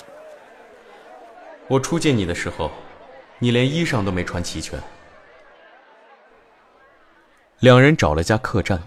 [1.68, 2.70] 我初见你的时候，
[3.38, 4.78] 你连衣裳都没穿齐全。
[7.60, 8.82] 两人找了家客栈，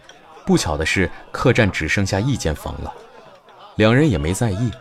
[0.45, 2.93] 不巧的是，客栈只剩下一间房了。
[3.75, 4.71] 两人也没在意。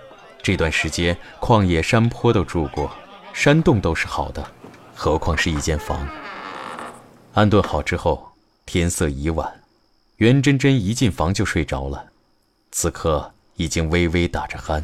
[0.42, 2.90] 这段时间，旷野山坡都住过，
[3.33, 4.46] 山洞都是好的，
[4.94, 6.07] 何况是一间房。
[7.35, 8.33] 安顿好之后，
[8.66, 9.62] 天色已晚，
[10.16, 12.07] 袁真真一进房就睡着了，
[12.70, 14.83] 此刻已经微微打着鼾。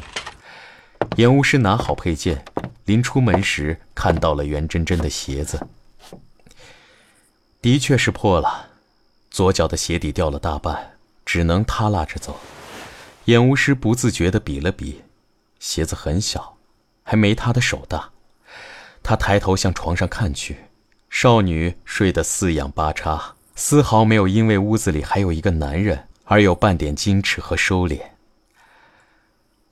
[1.17, 2.43] 演巫师拿好佩剑，
[2.85, 5.67] 临出门时看到了袁真真的鞋子，
[7.61, 8.67] 的确是破了，
[9.35, 10.93] 左脚的鞋底掉了大半，
[11.25, 12.39] 只能耷拉着走。
[13.25, 15.01] 演巫师不自觉地比了比。
[15.59, 16.55] 鞋子很小，
[17.03, 18.11] 还没他的手大。
[19.03, 20.67] 他抬头向床上看去，
[21.09, 27.99] 少女睡得四仰八叉，丝毫没有因为屋子里还有一个男人而有半点矜持和收敛。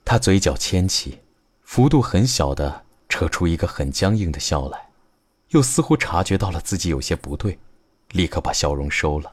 [0.04, 1.20] 他嘴角牵起，
[1.62, 4.90] 幅度很小的扯出一个很僵硬的笑来，
[5.52, 7.58] 又似乎察觉到了自己有些不对，
[8.10, 9.32] 立刻把笑容收了，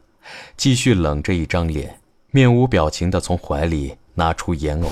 [0.57, 1.99] 继续冷着一张脸，
[2.31, 4.89] 面无表情的从怀里拿出眼偶，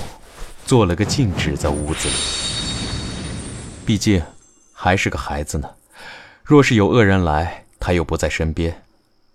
[0.64, 2.14] 做了个静止在屋子里。
[3.86, 4.22] 毕竟，
[4.72, 5.70] 还是个孩子呢。
[6.44, 8.82] 若是有恶人来，他又不在身边，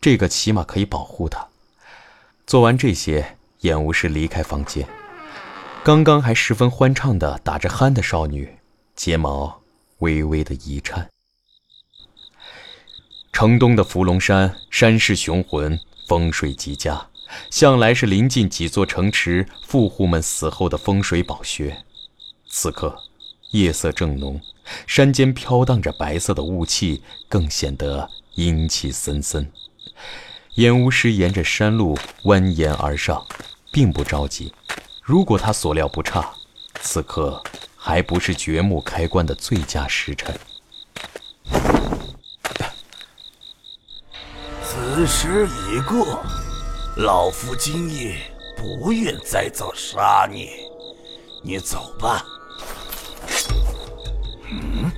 [0.01, 1.47] 这个起码可以保护他。
[2.45, 4.87] 做完这些，演无师离开房间。
[5.83, 8.57] 刚刚还十分欢畅的打着鼾的少女，
[8.95, 9.61] 睫毛
[9.99, 11.07] 微微的一颤。
[13.35, 17.07] 城东的伏龙山，山势雄浑，风水极佳，
[17.51, 21.83] 向来是临近几座城池富户们死后的风水宝穴。
[22.47, 22.97] 此刻，
[23.51, 24.39] 夜色正浓。
[24.87, 29.51] 山间飘荡着白色的雾气，更显得阴气森森。
[30.53, 33.27] 烟巫师沿着山路蜿蜒而上，
[33.69, 34.53] 并不着急。
[35.03, 36.33] 如果他所料不差，
[36.79, 37.43] 此刻
[37.75, 40.33] 还不是掘墓开棺的最佳时辰。
[44.95, 46.23] 此时已过，
[46.95, 48.15] 老夫今夜
[48.55, 50.49] 不愿再造杀孽，
[51.43, 52.23] 你走吧。
[54.49, 54.89] 嗯，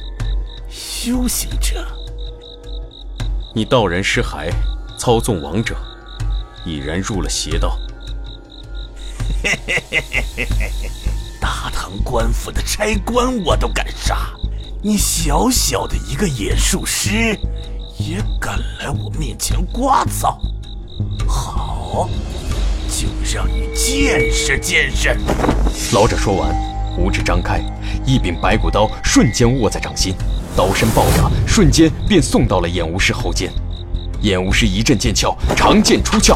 [0.70, 1.84] 修行者，
[3.56, 4.52] 你道人尸骸，
[5.00, 5.76] 操纵亡者，
[6.64, 7.76] 已然入了邪道。
[9.44, 10.92] 嘿嘿嘿嘿嘿嘿嘿！
[11.42, 14.30] 大唐官府的差官我都敢杀，
[14.84, 17.36] 你小小的一个偃术师，
[17.98, 20.38] 也敢来我面前刮噪？
[21.28, 22.08] 好，
[22.88, 25.16] 就让你见识见识！
[25.94, 26.56] 老者说完。
[26.98, 27.62] 五指张开，
[28.06, 30.16] 一柄白骨刀瞬间握在掌心，
[30.56, 33.52] 刀身爆炸，瞬间便送到了演无师喉间。
[34.22, 36.36] 演无师一阵剑鞘，长剑出鞘，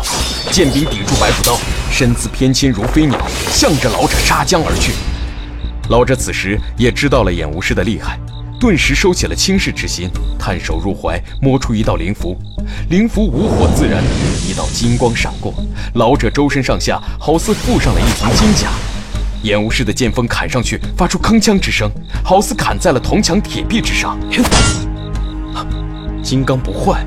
[0.51, 1.57] 剑柄抵住白骨刀，
[1.91, 3.19] 身姿翩跹如飞鸟，
[3.51, 4.93] 向着老者杀将而去。
[5.89, 8.19] 老者此时也知道了演无师的厉害，
[8.61, 12.37] 顿时收起了轻视之心，探手入怀，摸出一道灵符。
[12.91, 14.03] 灵符无火自燃，
[14.47, 15.51] 一道金光闪过，
[15.95, 18.69] 老者周身上下好似附上了一层金甲。
[19.41, 21.89] 演无师的剑锋砍上去，发出铿锵之声，
[22.23, 24.15] 好似砍在了铜墙铁壁之上。
[26.21, 27.03] 金刚不坏。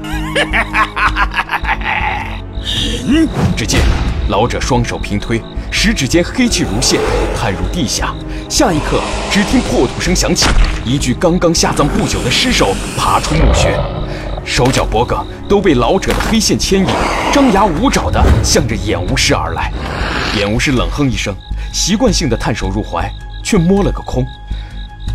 [3.56, 3.80] 只见
[4.26, 5.40] 老者双手平推，
[5.76, 7.00] 食指间黑气如线，
[7.36, 8.14] 探入地下。
[8.48, 10.46] 下一刻，只听破土声响起，
[10.84, 13.76] 一具刚刚下葬不久的尸首爬出墓穴，
[14.46, 16.86] 手脚脖颈都被老者的黑线牵引，
[17.32, 19.70] 张牙舞爪地向着演无师而来。
[20.38, 21.34] 演无师冷哼一声。
[21.72, 23.10] 习惯性的探手入怀，
[23.42, 24.24] 却摸了个空，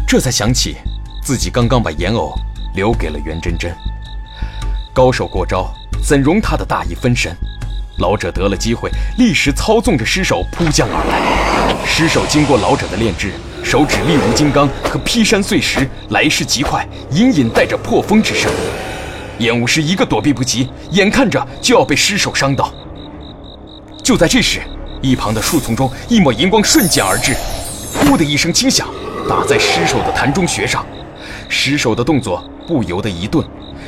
[0.05, 0.75] 这才想起
[1.23, 2.37] 自己刚刚把岩偶
[2.75, 3.73] 留给了袁真真。
[4.93, 7.33] 高手过招，怎容他的大意分神？
[7.99, 11.85] 老者得了机会，立时操纵着尸首扑将而来。
[11.85, 13.31] 尸首经过老者的炼制，
[13.63, 18.51] 手指力如金刚，可劈山碎石，来势极快，隐隐带着破风之声。
[19.39, 22.73] 演武师一个躲避不及，眼看着就要被尸首伤到。
[24.03, 24.59] 就在这时，
[25.01, 27.35] 一旁的树丛中，一抹银光瞬间而至，
[27.93, 28.87] 呼的一声轻响，
[29.27, 30.85] 打在尸首的潭中穴上。
[31.47, 33.45] 尸首的动作不由得一顿，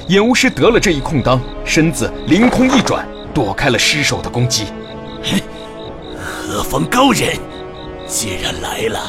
[0.07, 4.65] 演巫师得了这一空当，身子凌空一转，躲开了尸首的攻击。
[6.17, 7.37] 何方高人？
[8.07, 8.99] 既然来了，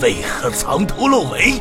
[0.00, 1.60] 为何藏头露尾？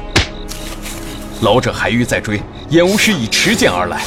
[1.41, 4.01] 老者还欲再追，眼无师已持剑而来。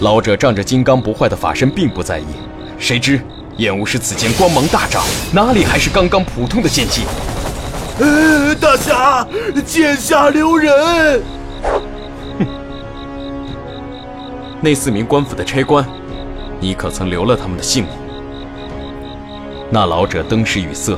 [0.00, 2.26] 老者仗着金刚不坏的法身，并不在意，
[2.78, 3.20] 谁知。
[3.58, 7.02] 眼无师此剑光芒大涨，哪里还是刚刚普通的剑技？
[7.98, 9.26] 呃，大侠，
[9.64, 11.22] 剑下留人！
[12.38, 12.46] 哼，
[14.60, 15.82] 那四名官府的差官，
[16.60, 17.92] 你可曾留了他们的性命？
[19.70, 20.96] 那老者登时语塞，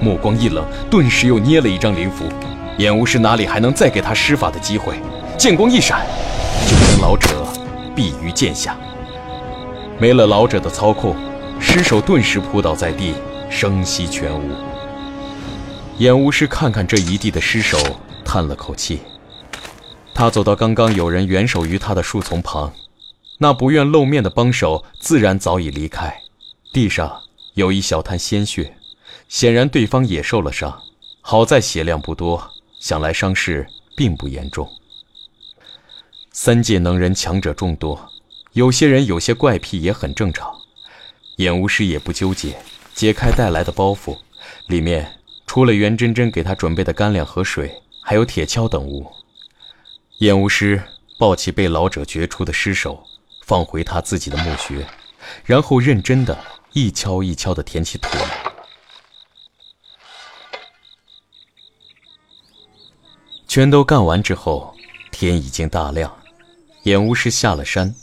[0.00, 2.24] 目光一冷，顿时又捏了一张灵符。
[2.78, 4.94] 眼无师哪里还能再给他施法的机会？
[5.36, 6.06] 剑光一闪，
[6.66, 7.28] 就将老者
[7.96, 8.76] 毙于剑下。
[9.98, 11.16] 没了老者的操控。
[11.60, 13.14] 尸首顿时扑倒在地，
[13.50, 14.52] 声息全无。
[15.98, 17.76] 演巫师看看这一地的尸首，
[18.24, 19.00] 叹了口气。
[20.14, 22.72] 他走到刚刚有人援手于他的树丛旁，
[23.38, 26.22] 那不愿露面的帮手自然早已离开。
[26.72, 27.22] 地上
[27.54, 28.76] 有一小滩鲜血，
[29.28, 30.82] 显然对方也受了伤。
[31.20, 34.68] 好在血量不多，想来伤势并不严重。
[36.32, 38.10] 三界能人强者众多，
[38.52, 40.52] 有些人有些怪癖也很正常。
[41.36, 42.56] 演巫师也不纠结，
[42.94, 44.18] 解开带来的包袱，
[44.66, 49.10] 里面除了袁真真给他准备的干粮和水，还有铁锹等物。
[50.18, 50.82] 演巫师
[51.18, 53.04] 抱起被老者掘出的尸首，
[53.48, 54.86] 放回他自己的墓穴，
[55.46, 56.36] 然后认真的
[56.74, 58.52] 一锹一锹的填起土来。
[63.46, 64.74] 全都干完之后，
[65.10, 66.14] 天已经大亮。
[66.82, 67.94] 演巫师下了山，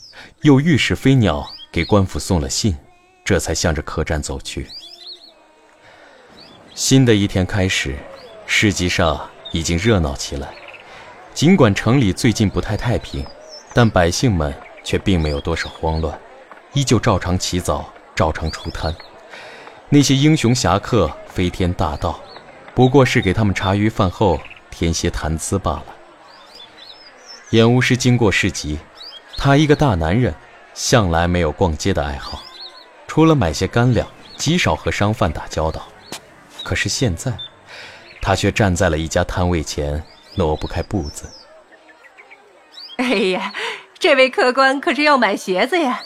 [0.41, 2.75] 又御史飞鸟给官府送了信，
[3.23, 4.67] 这才向着客栈走去。
[6.73, 7.95] 新的一天开始，
[8.47, 10.51] 市集上已经热闹起来。
[11.35, 13.23] 尽管城里最近不太太平，
[13.73, 14.51] 但百姓们
[14.85, 16.17] 却并没有多少慌乱，
[16.71, 18.95] 依旧照常起早，照常出摊。
[19.89, 22.17] 那些英雄侠客飞天大盗，
[22.73, 24.39] 不过是给他们茶余饭后。
[24.77, 25.85] 添些谈资罢了。
[27.51, 28.77] 演巫师经过市集，
[29.37, 30.35] 他一个大男人，
[30.73, 32.43] 向来没有逛街的爱好，
[33.07, 35.87] 除了买些干粮，极少和商贩打交道。
[36.61, 37.31] 可是现在，
[38.21, 40.03] 他却站在了一家摊位前，
[40.35, 41.23] 挪不开步子。
[42.97, 43.53] 哎呀，
[43.99, 46.01] 这位客官可是要买鞋子呀？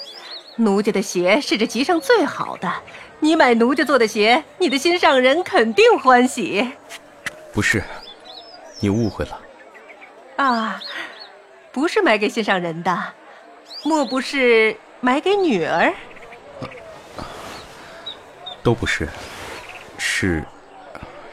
[0.56, 2.72] 奴家的鞋是这集上最好的，
[3.20, 6.72] 你买奴家做的鞋，你的心上人肯定欢喜。
[7.54, 7.84] 不是。
[8.82, 9.38] 你误会了，
[10.38, 10.82] 啊，
[11.70, 13.14] 不是买给心上人的，
[13.84, 15.94] 莫不是买给女儿？
[18.64, 19.10] 都不是，
[19.98, 20.42] 是，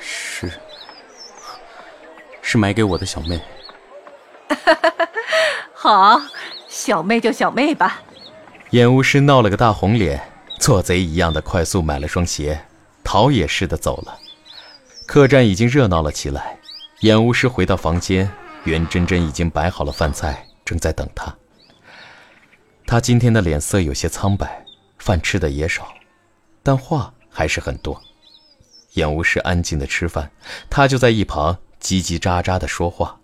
[0.00, 0.50] 是，
[2.42, 3.40] 是买给我的小妹。
[5.86, 6.20] 好，
[6.66, 8.02] 小妹就小妹吧。
[8.70, 10.20] 演巫师闹了个大红脸，
[10.58, 12.60] 做贼一样的快速买了双鞋，
[13.04, 14.18] 逃也似的走了。
[15.06, 16.58] 客栈已经热闹了起来。
[17.02, 18.28] 演巫师回到房间，
[18.64, 21.32] 袁真真已经摆好了饭菜，正在等他。
[22.84, 24.64] 他今天的脸色有些苍白，
[24.98, 25.86] 饭吃的也少，
[26.64, 28.02] 但话还是很多。
[28.94, 30.32] 演巫师安静的吃饭，
[30.68, 33.15] 他就在一旁叽叽喳喳的说话，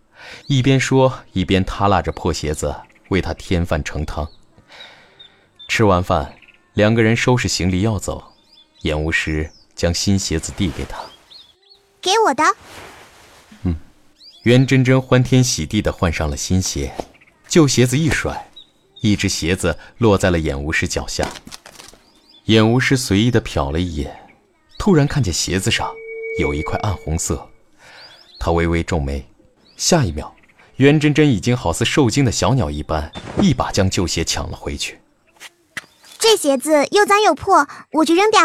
[0.47, 2.75] 一边说一边耷拉着破鞋子
[3.09, 4.29] 为他添饭盛汤。
[5.69, 6.35] 吃完饭，
[6.75, 8.23] 两个人收拾行李要走，
[8.83, 10.99] 演巫师将新鞋子递给他，
[12.01, 12.45] 给我的。
[13.63, 13.77] 嗯
[14.43, 16.93] 袁真真欢天喜地地换上了新鞋，
[17.47, 18.51] 旧鞋子一甩，
[19.01, 21.29] 一只鞋子落在了演巫师脚下。
[22.47, 24.15] 演巫师随意地瞟了一眼，
[24.79, 25.89] 突然看见鞋子上
[26.41, 27.49] 有一块暗红色，
[28.41, 29.25] 他微微皱眉。
[29.83, 30.33] 下一秒，
[30.77, 35.01] 袁真真已经好似受惊的小鸟一般，一把将旧鞋抢了回去。
[36.21, 38.41] 这鞋子又脏又破，我去扔掉。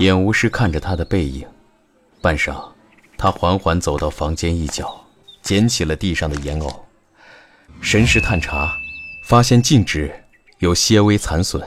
[0.00, 1.48] 眼无师看着他的背影，
[2.20, 2.62] 半晌。
[3.16, 5.06] 他缓缓走到房间一角，
[5.40, 6.84] 捡起了地上的烟偶，
[7.80, 8.76] 神识探查，
[9.24, 10.12] 发现禁止
[10.58, 11.66] 有些微残损，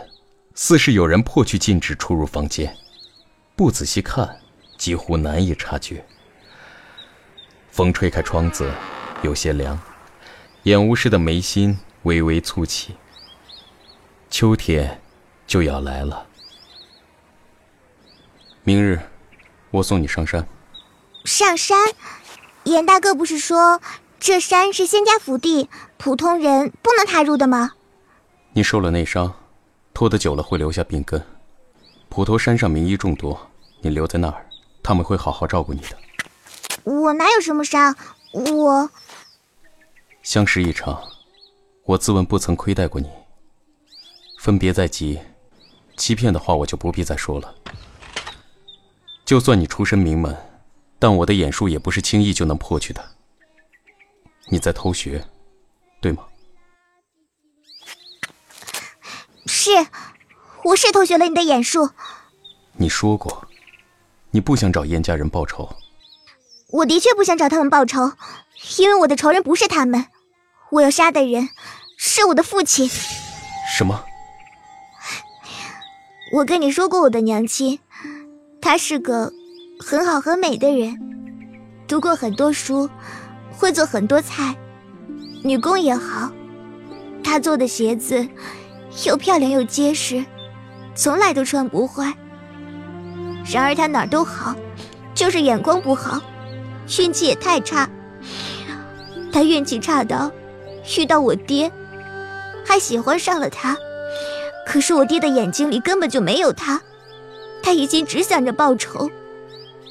[0.53, 2.77] 似是有人破去禁止出入房间。
[3.55, 4.39] 不仔细看，
[4.77, 6.05] 几乎难以察觉。
[7.73, 8.71] 风吹开窗子，
[9.23, 9.79] 有些凉，
[10.61, 12.95] 演巫师的眉心微微蹙起。
[14.29, 15.01] 秋天
[15.47, 16.27] 就要来了，
[18.61, 18.99] 明日
[19.71, 20.47] 我送你上山。
[21.25, 21.75] 上山，
[22.65, 23.81] 严大哥不是说
[24.19, 27.71] 这山是仙家福地，普通人不能踏入的吗？
[28.51, 29.33] 你受了内伤，
[29.95, 31.25] 拖得久了会留下病根。
[32.07, 33.49] 普陀山上名医众多，
[33.81, 34.45] 你留在那儿，
[34.83, 35.97] 他们会好好照顾你的。
[36.83, 37.95] 我哪有什么伤？
[38.33, 38.89] 我
[40.21, 41.01] 相识一场，
[41.85, 43.09] 我自问不曾亏待过你。
[44.39, 45.19] 分别在即，
[45.97, 47.55] 欺骗的话我就不必再说了。
[49.25, 50.35] 就算你出身名门。
[50.99, 53.05] 但我的眼术也不是轻易就能破去的。
[54.47, 55.21] 你在偷学，
[55.99, 56.23] 对吗？
[59.45, 59.69] 是，
[60.63, 61.89] 我是偷学了你的眼术。
[62.71, 63.45] 你说过，
[64.31, 65.69] 你不想找燕家人报仇。
[66.73, 68.13] 我的确不想找他们报仇，
[68.79, 70.07] 因为我的仇人不是他们，
[70.71, 71.49] 我要杀的人
[71.97, 72.89] 是我的父亲。
[73.77, 74.03] 什么？
[76.33, 77.79] 我跟你说过我的娘亲，
[78.61, 79.31] 她是个。
[79.79, 80.97] 很好很美的人，
[81.87, 82.89] 读过很多书，
[83.51, 84.55] 会做很多菜，
[85.43, 86.31] 女工也好。
[87.21, 88.25] 她做的鞋子
[89.05, 90.23] 又漂亮又结实，
[90.95, 92.13] 从来都穿不坏。
[93.51, 94.55] 然而她哪儿都好，
[95.13, 96.21] 就是眼光不好，
[96.99, 97.89] 运气也太差。
[99.31, 100.31] 他运气差到
[100.97, 101.71] 遇到我爹，
[102.65, 103.75] 还喜欢上了他。
[104.65, 106.81] 可是我爹的眼睛里根本就没有他，
[107.61, 109.09] 他一心只想着报仇。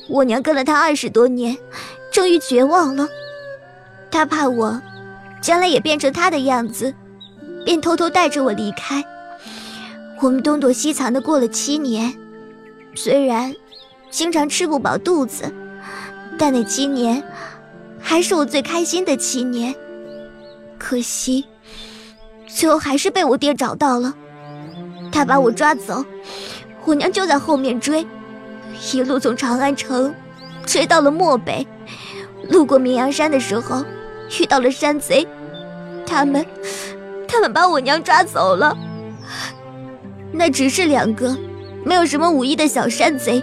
[0.08, 1.56] 我娘跟了他二十多年，
[2.12, 3.08] 终于绝望了。
[4.10, 4.80] 他怕我
[5.40, 6.94] 将来也变成他的样子，
[7.64, 9.04] 便偷偷带着我离开。
[10.20, 12.14] 我们东躲西藏的过了七年，
[12.94, 13.54] 虽然
[14.10, 15.52] 经常吃不饱肚子，
[16.42, 17.22] 但那七年
[18.00, 19.72] 还是我最开心的七年。
[20.76, 21.46] 可惜，
[22.48, 24.12] 最后还是被我爹找到了，
[25.12, 26.04] 他把我抓走，
[26.84, 28.04] 我娘就在后面追，
[28.92, 30.12] 一路从长安城
[30.66, 31.64] 追到了漠北，
[32.48, 33.84] 路过绵阳山的时候，
[34.40, 35.24] 遇到了山贼，
[36.04, 36.44] 他们，
[37.28, 38.76] 他们把我娘抓走了。
[40.32, 41.38] 那只是两个
[41.84, 43.40] 没有什么武艺的小山贼，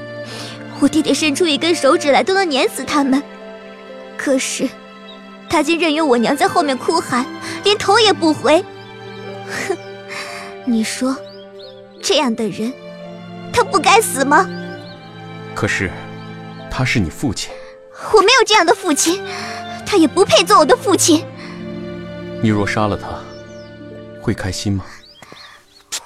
[0.80, 3.22] 我爹爹伸出一根手指来都能碾死他们。
[4.18, 4.70] 可是，
[5.50, 7.26] 他竟任由我娘在后面哭喊，
[7.64, 8.64] 连头也不回。
[9.68, 9.78] 哼，
[10.66, 11.16] 你说，
[12.02, 12.72] 这样的人，
[13.52, 14.48] 他不该死吗？
[15.56, 15.92] 可是，
[16.70, 17.52] 他是你父亲。
[18.14, 19.22] 我没有这样的父亲，
[19.86, 21.26] 他也不配做我的父亲。
[22.42, 23.08] 你若杀了他，
[24.22, 24.86] 会开心吗？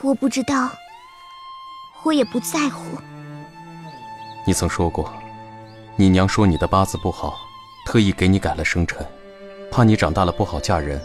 [0.02, 0.70] 我不知道，
[2.04, 2.98] 我也不在乎。
[4.46, 5.12] 你曾说过，
[5.96, 7.40] 你娘说你的八字不好，
[7.86, 8.98] 特意给你改了生辰，
[9.72, 11.02] 怕你长大了不好嫁人。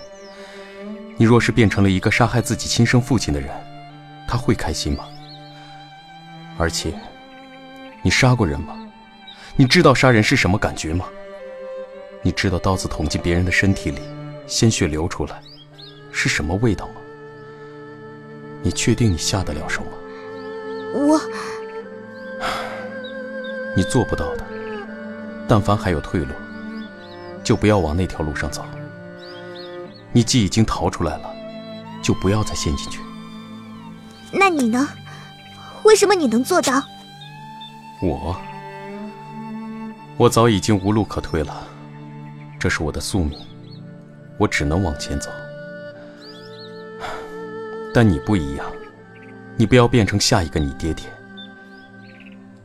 [1.16, 3.51] 你若是变成了一个杀害自己亲生父亲的人，
[4.26, 5.05] 他会开心吗？
[6.57, 6.93] 而且，
[8.03, 8.76] 你杀过人吗？
[9.55, 11.07] 你知道杀人是什么感觉吗？
[12.22, 14.01] 你知道刀子捅进别人的身体里，
[14.49, 15.41] 鲜血流出来，
[16.11, 16.95] 是什么味道吗？
[18.64, 19.91] 你确定你下得了手吗？
[20.95, 21.20] 我，
[23.79, 24.45] 你做不到的。
[25.47, 26.35] 但凡还有退路，
[27.45, 28.64] 就不要往那条路上走。
[30.11, 31.31] 你既已经逃出来了，
[32.03, 32.99] 就不要再陷进去。
[34.33, 34.89] 那你呢？
[35.85, 36.83] 为什么你能做到？
[38.03, 38.37] 我，
[40.16, 41.64] 我早已经无路可退了。
[42.59, 43.39] 这是我的宿命，
[44.39, 45.31] 我只能往前走。
[47.95, 48.66] 但你不一样，
[49.57, 51.07] 你不要变成下一个你爹爹。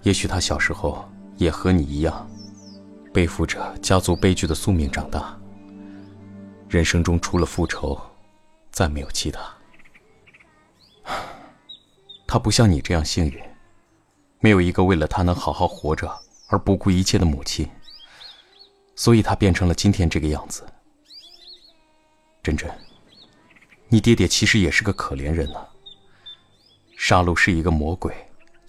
[0.04, 2.30] 也许他小时候也和你一样，
[3.14, 5.38] 背负着家族悲剧的宿命长大。
[6.70, 8.00] 人生中除了复仇，
[8.70, 9.42] 再没有其他。
[12.28, 13.42] 他不像你这样幸运，
[14.40, 16.12] 没有一个为了他能好好活着
[16.48, 17.70] 而不顾一切的母亲，
[18.96, 20.66] 所以他变成了今天这个样子。
[22.42, 22.70] 真真。
[23.88, 25.66] 你爹爹其实也是个可怜人呢。
[26.98, 28.14] 杀戮是一个魔鬼，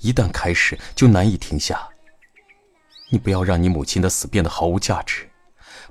[0.05, 1.89] 一旦开始就难以停下。
[3.09, 5.27] 你不要让你母亲的死变得毫无价值，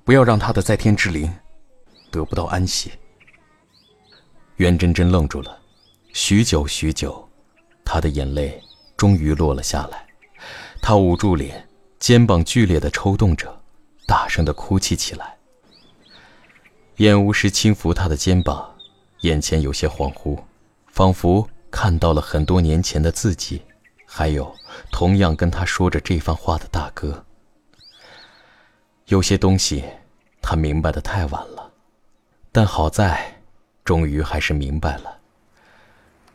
[0.04, 1.34] 不要让她的在天之灵
[2.12, 2.92] 得不到安息。
[4.58, 5.58] 袁真真愣住了，
[6.14, 7.28] 许久许久，
[7.84, 8.62] 她的眼泪
[8.96, 10.06] 终于落了下来。
[10.80, 13.64] 她捂住脸，肩膀剧烈的抽动着，
[14.06, 15.36] 大声的哭泣起来。
[16.98, 18.70] 燕无师轻抚她的肩膀。
[19.22, 20.38] 眼前有些恍惚，
[20.92, 23.62] 仿佛看到了很多年前的自己，
[24.16, 24.56] 还有
[24.92, 27.26] 同样跟他说着这番话的大哥。
[29.06, 29.84] 有些东西，
[30.40, 31.72] 他明白的太晚了，
[32.52, 33.42] 但好在，
[33.84, 35.18] 终于还是明白了。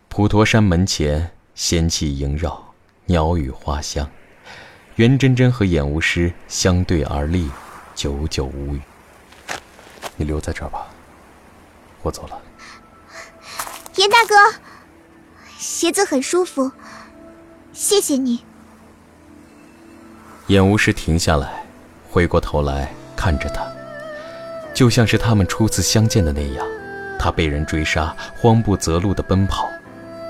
[0.08, 2.74] 普陀山门前，仙气萦绕，
[3.06, 4.10] 鸟语花香，
[4.96, 7.48] 袁真真和演巫师相对而立，
[7.94, 8.80] 久久无语。
[10.16, 10.88] 你留在这儿吧，
[12.02, 12.42] 我走了。
[13.94, 14.34] 严大哥，
[15.56, 16.72] 鞋子很舒服，
[17.78, 18.40] 谢谢你。
[20.48, 21.64] 演巫师停下来，
[22.10, 23.64] 回过头来看着他，
[24.74, 26.66] 就像是他们初次相见的那样。
[27.20, 29.68] 他被人追杀，慌不择路的奔跑，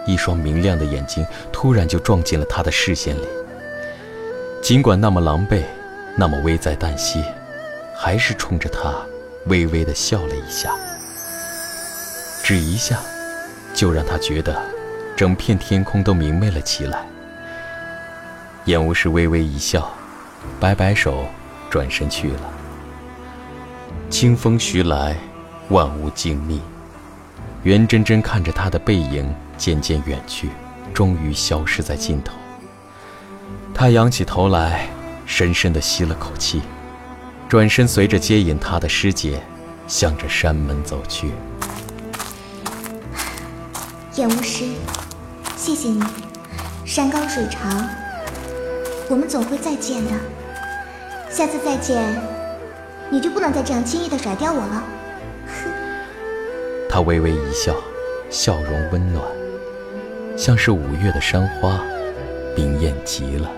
[0.07, 3.27] 一双明亮的眼睛突然就撞进了他的视线里。
[4.63, 5.63] 尽管那么狼狈，
[6.19, 7.25] 那么危在旦夕，
[7.97, 8.95] 还是冲着他
[9.47, 10.77] 微微的笑了一下，
[12.45, 13.01] 只一下。
[13.73, 14.61] 就让他觉得，
[15.17, 17.07] 整片天空都明媚了起来。
[18.69, 19.91] 燕无事微微一笑，
[20.61, 21.25] 摆摆手，
[21.71, 22.41] 转身去了。
[24.11, 25.17] 清风徐来，
[25.71, 26.61] 万物静谧。
[27.63, 30.51] 袁真真看着他的背影渐渐远去，
[30.93, 32.35] 终于消失在尽头。
[33.75, 34.87] 他仰起头来，
[35.25, 36.61] 深深地吸了口气，
[37.49, 39.41] 转身随着接引他的师姐，
[39.87, 41.33] 向着山门走去。
[44.17, 44.67] 燕无师，
[45.57, 46.05] 谢谢你。
[46.85, 47.89] 山高水长，
[49.09, 50.13] 我们总会再见的。
[51.31, 52.03] 下次再见，
[53.11, 54.85] 你就不能再这样轻易的甩掉我了。
[55.47, 55.71] 哼。
[56.91, 57.75] 他微微一笑，
[58.31, 59.25] 笑容温暖，
[60.37, 61.81] 像是五月的山花，
[62.57, 63.51] 明艳极了。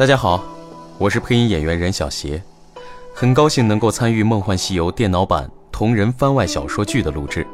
[0.00, 0.42] 大家好，
[0.96, 2.42] 我是配音演员任小邪，
[3.14, 7.46] 很高兴能够参与《梦幻西游》电脑版同人番外小说剧的录制。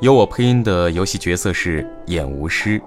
[0.00, 2.82] 由我配音的游戏角色是演无师。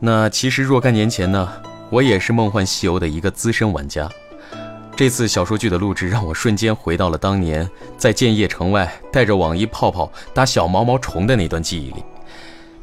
[0.00, 1.48] 那其实若干年前呢，
[1.88, 4.10] 我也是《梦幻西游》的一个资深玩家。
[4.96, 12.02] 这次小说剧的录制让我瞬间回到了当年在建业城外带着网易泡泡打小毛毛虫的那段记忆里。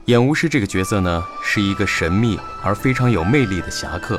[0.05, 4.17] 演巫师这个角色呢，是一个神秘而非常有魅力的侠客。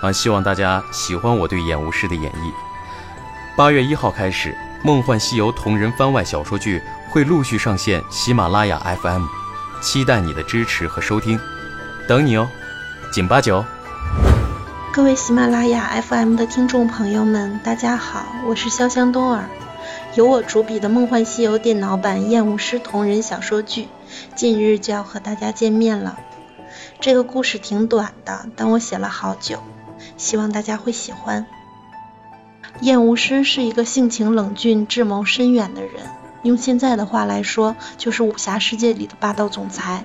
[0.00, 2.52] 啊，希望大家喜欢我对演武师的演绎。
[3.56, 4.50] 八月一号开始，
[4.84, 6.80] 《梦幻西游》同人番外小说剧
[7.10, 9.24] 会陆续上线喜马拉雅 FM，
[9.80, 11.38] 期待你的支持和收听，
[12.06, 12.48] 等你哦，
[13.12, 13.64] 紧八九。
[14.92, 19.48] 各位喜马拉雅 FM 的听众朋友们，大家好，我是潇湘冬儿。
[20.14, 23.88] 由我主笔的《梦幻西游》电脑版《厌巫师》同人小说剧，
[24.36, 26.18] 近日就要和大家见面了。
[27.00, 29.62] 这个故事挺短的，但我写了好久。
[30.16, 31.46] 希望大家会喜欢。
[32.80, 35.90] 燕无师是一个性情冷峻、智谋深远的人，
[36.42, 40.04] 用现在的话来说，就是武侠世界里的霸道总裁。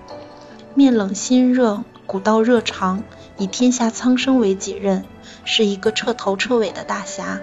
[0.74, 3.04] 面冷心热，古道热肠，
[3.38, 5.04] 以天下苍生为己任，
[5.46, 7.42] 是一个彻头彻尾的大侠。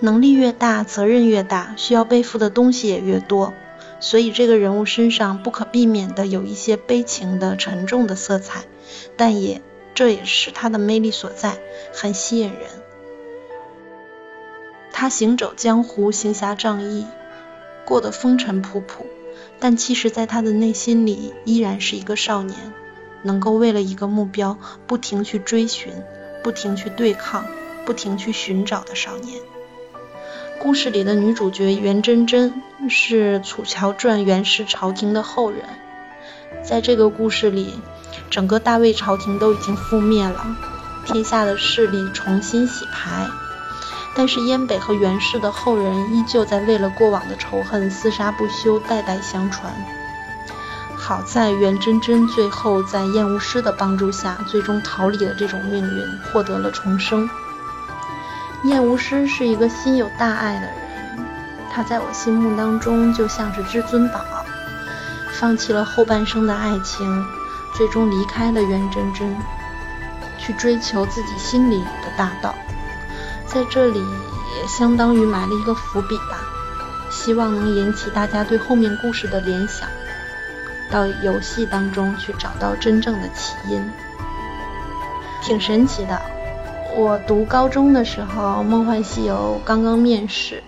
[0.00, 3.54] 能力越大，责任越大，需要背负的东西也越多，
[4.00, 8.64] 所以这个人物身上不可避免的有一些悲情的、沉重的色彩，
[9.16, 9.62] 但也。
[9.94, 11.56] 这也是他的魅力所在，
[11.92, 12.68] 很吸引人。
[14.92, 17.06] 他行走江湖，行侠仗义，
[17.84, 19.06] 过得风尘仆仆，
[19.60, 22.58] 但其实，在他的内心里，依然是一个少年，
[23.22, 25.92] 能够为了一个目标，不停去追寻，
[26.42, 27.46] 不停去对抗，
[27.84, 29.40] 不停去寻找的少年。
[30.60, 35.60] 故事里的女主角袁真真是《楚乔传》袁氏朝廷的后人，
[36.62, 37.74] 在这个故事里。
[38.30, 40.46] 整个大魏朝廷都已经覆灭了，
[41.04, 43.28] 天下的势力重新洗牌，
[44.14, 49.72] 但是燕北和袁氏的后人依旧在为了过往的仇恨厮杀不休，代代相传。
[50.96, 57.28] 好在袁真真最后在燕无师的帮助下，最终逃离了这种命运，获得了重生。
[58.64, 61.26] 燕无师是一个心有大爱的人，
[61.70, 64.24] 他在我心目当中就像是至尊宝，
[65.34, 67.26] 放弃了后半生的爱情。
[67.74, 69.36] 最终离开了袁真真，
[70.38, 72.54] 去追求自己心里的大道，
[73.46, 76.40] 在这里也相当于埋了一个伏笔吧，
[77.10, 79.88] 希望能引起大家对后面故事的联想，
[80.90, 83.84] 到游戏当中去找到真正的起因，
[85.42, 86.22] 挺神奇的。
[86.96, 90.62] 我读高中的时候，《梦幻西游》刚刚面世，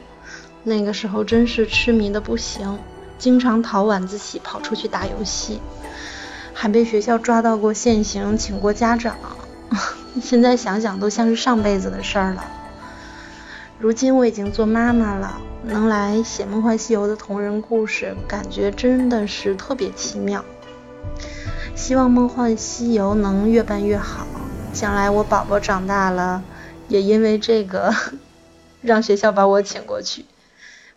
[0.64, 2.80] 那个时候真是痴迷的不行，
[3.16, 5.60] 经常逃晚自习跑出去打游戏。
[6.58, 9.14] 还被学校抓到过现行，请过家长。
[10.22, 12.42] 现在想想都像是上辈子的事儿了。
[13.78, 20.42] 如今我已经做妈妈了，能来写《梦幻西游》的同人故事，感觉真的是特别奇妙。
[21.74, 24.26] 希望《梦幻西游》能越办越好，
[24.72, 26.42] 将来我宝宝长大了，
[26.88, 27.94] 也因为这个
[28.80, 30.24] 让学校把我请过去。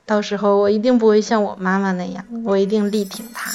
[0.06, 3.52] 到时候我一定不会像我妈妈那样，我一定力挺他。